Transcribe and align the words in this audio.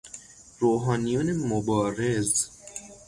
روحانیون 0.59 1.31
مبارز 1.47 2.49